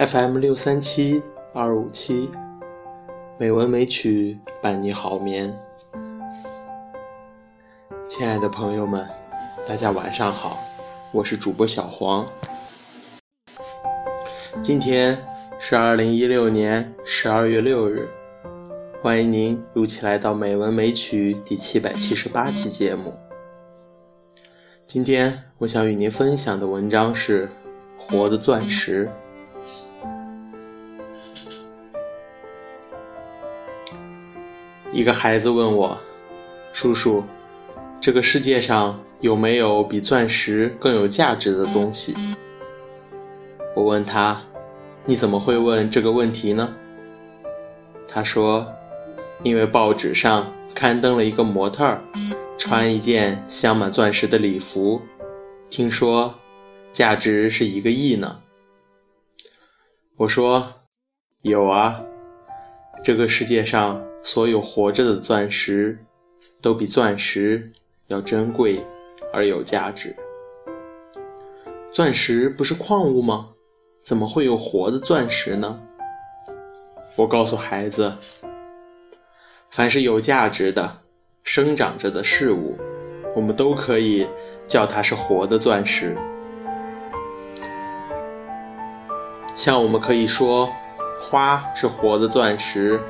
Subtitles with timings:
[0.00, 1.22] FM 六三七
[1.52, 2.30] 二五七，
[3.38, 5.54] 美文美曲伴你好眠。
[8.08, 9.06] 亲爱的朋友们，
[9.68, 10.58] 大家晚上好，
[11.12, 12.26] 我是主播小黄。
[14.62, 15.18] 今天
[15.58, 18.08] 是二零一六年十二月六日，
[19.02, 23.12] 欢迎您如期来到《美文美曲》第七百七十八期节目。
[24.86, 27.50] 今天我想与您分享的文章是
[28.16, 29.04] 《活的钻石》。
[34.92, 35.96] 一个孩子问我
[36.74, 37.22] ：“叔叔，
[38.00, 42.12] 这个世界上有没有比钻石更有价值的东西？”
[43.76, 44.42] 我问他
[45.06, 46.74] ：“你怎么会问这个问题呢？”
[48.08, 48.66] 他说
[49.44, 52.02] ：“因为报纸上刊登了一个模特儿
[52.58, 55.00] 穿一件镶满钻石的礼服，
[55.70, 56.34] 听说
[56.92, 58.40] 价值是一个亿呢。”
[60.18, 60.72] 我说
[61.42, 62.02] ：“有啊，
[63.04, 65.98] 这个世界上。”所有活着的钻石，
[66.60, 67.72] 都比钻石
[68.08, 68.80] 要珍贵
[69.32, 70.14] 而有价值。
[71.92, 73.48] 钻石不是矿物吗？
[74.02, 75.80] 怎么会有活的钻石呢？
[77.16, 78.14] 我告诉孩子，
[79.70, 80.98] 凡是有价值的、
[81.42, 82.76] 生长着的事物，
[83.34, 84.26] 我们都可以
[84.66, 86.16] 叫它是活的钻石。
[89.56, 90.70] 像我们可以说，
[91.20, 93.00] 花是活的钻石。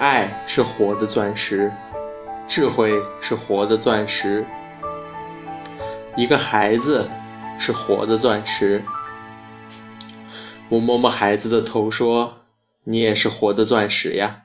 [0.00, 1.70] 爱是活的钻石，
[2.48, 2.90] 智慧
[3.20, 4.46] 是活的钻石，
[6.16, 7.06] 一个孩子
[7.58, 8.82] 是活的钻石。
[10.70, 12.32] 我摸摸孩子的头说
[12.84, 14.44] ：“你也是活的钻石呀！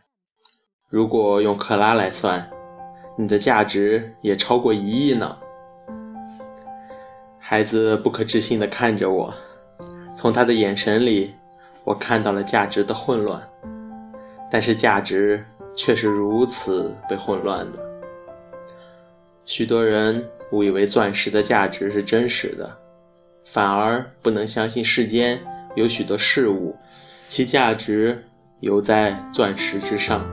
[0.89, 2.49] 如果用克拉来算，
[3.17, 5.38] 你的价值也超过一亿呢。”
[7.39, 9.33] 孩子不可置信地看着我，
[10.17, 11.33] 从他的眼神里，
[11.85, 13.41] 我看到了价值的混乱。
[14.51, 15.44] 但是价值
[15.75, 17.79] 却是如此被混乱的。
[19.45, 22.78] 许多人误以为钻石的价值是真实的，
[23.44, 25.39] 反而不能相信世间
[25.75, 26.75] 有许多事物，
[27.28, 28.23] 其价值
[28.61, 30.25] 犹在钻石之上。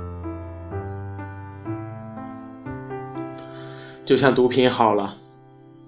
[4.05, 5.17] 就像毒品好了，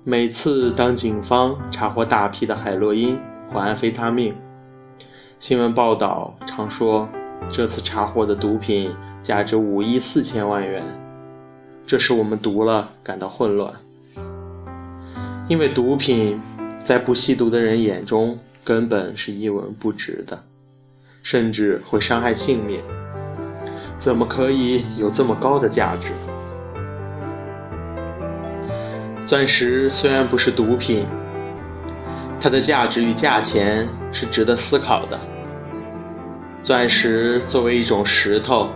[0.05, 3.19] 每次当警方查获大批的海洛因
[3.51, 4.35] 或安非他命，
[5.39, 7.09] 新闻报道常说。
[7.49, 8.91] 这次查获的毒品
[9.22, 10.82] 价值五亿四千万元，
[11.87, 13.72] 这使我们读了感到混乱。
[15.49, 16.41] 因为毒品
[16.82, 20.43] 在不吸毒的人眼中根本是一文不值的，
[21.22, 22.81] 甚至会伤害性命。
[23.99, 26.12] 怎么可以有这么高的价值？
[29.26, 31.06] 钻石虽然不是毒品，
[32.41, 35.19] 它的价值与价钱是值得思考的。
[36.65, 38.71] 钻石作为一种石头，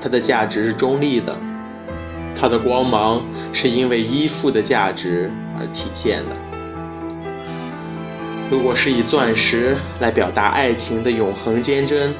[0.00, 1.36] 它的价值是中立的，
[2.34, 3.22] 它的光芒
[3.52, 6.34] 是因为依附的价值而体现的。
[8.50, 12.14] 如果是以钻石来表达爱情的永恒坚贞，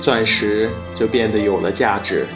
[0.00, 2.26] 钻石就变得有了价值；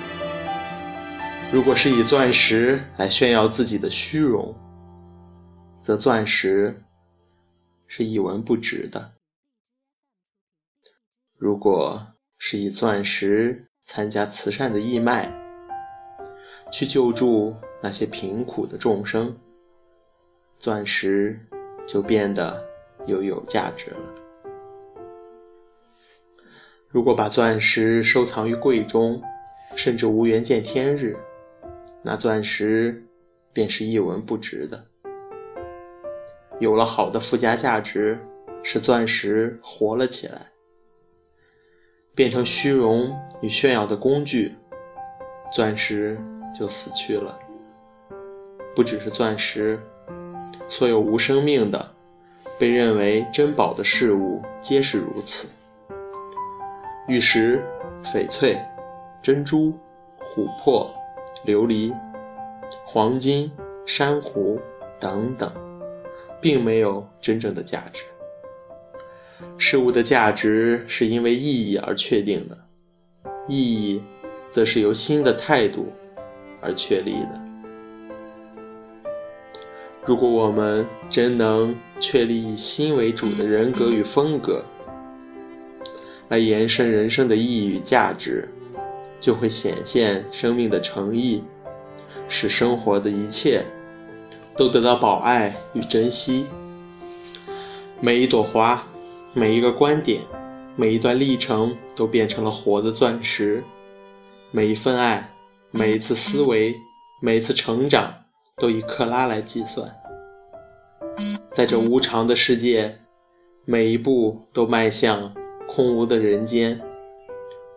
[1.52, 4.54] 如果是以钻石来炫耀自己的虚荣，
[5.80, 6.84] 则钻石
[7.88, 9.15] 是一文不值的。
[11.38, 12.06] 如果
[12.38, 15.30] 是以钻石参加慈善的义卖，
[16.72, 19.36] 去救助那些贫苦的众生，
[20.58, 21.38] 钻石
[21.86, 22.64] 就变得
[23.06, 24.14] 又有价值了。
[26.88, 29.20] 如果把钻石收藏于柜中，
[29.76, 31.14] 甚至无缘见天日，
[32.02, 33.04] 那钻石
[33.52, 34.82] 便是一文不值的。
[36.60, 38.18] 有了好的附加价值，
[38.62, 40.50] 使钻石活了起来。
[42.16, 44.56] 变成虚荣与炫耀的工具，
[45.52, 46.18] 钻石
[46.58, 47.38] 就死去了。
[48.74, 49.78] 不只是钻石，
[50.66, 51.90] 所有无生命的、
[52.58, 55.50] 被认为珍宝的事物皆是如此。
[57.06, 57.62] 玉石、
[58.02, 58.58] 翡翠、
[59.20, 59.74] 珍珠、
[60.18, 60.90] 琥珀、
[61.44, 61.94] 琉璃、
[62.86, 63.52] 黄金、
[63.84, 64.58] 珊瑚
[64.98, 65.52] 等等，
[66.40, 68.04] 并没有真正的价值。
[69.58, 72.56] 事物的价值是因为意义而确定的，
[73.48, 74.02] 意义
[74.50, 75.92] 则是由新的态度
[76.62, 77.42] 而确立的。
[80.06, 84.64] 如果我们真能确立以心为主的人格与风格，
[86.28, 88.48] 来延伸人生的意义与价值，
[89.20, 91.42] 就会显现生命的诚意，
[92.28, 93.64] 使生活的一切
[94.56, 96.46] 都得到保爱与珍惜。
[98.00, 98.82] 每一朵花。
[99.38, 100.22] 每一个观点，
[100.76, 103.62] 每一段历程都变成了活的钻石，
[104.50, 105.30] 每一份爱，
[105.72, 106.74] 每一次思维，
[107.20, 108.14] 每一次成长，
[108.56, 109.94] 都以克拉来计算。
[111.52, 112.98] 在这无常的世界，
[113.66, 115.34] 每一步都迈向
[115.68, 116.80] 空无的人间。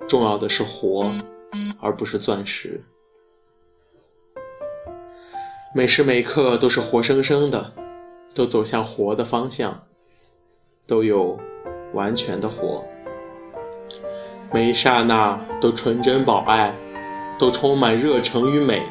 [0.07, 1.01] 重要的是活，
[1.81, 2.81] 而不是钻石。
[5.75, 7.73] 每时每刻都是活生生的，
[8.33, 9.83] 都走向活的方向，
[10.87, 11.37] 都有
[11.93, 12.83] 完全的活。
[14.51, 16.73] 每一刹那都纯真宝爱，
[17.37, 18.81] 都充满热诚与美，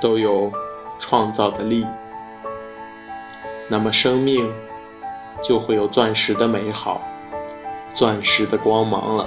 [0.00, 0.52] 都有
[0.98, 1.86] 创造的力。
[3.68, 4.52] 那么生命
[5.42, 7.00] 就会有钻石的美好，
[7.94, 9.26] 钻石的光芒了。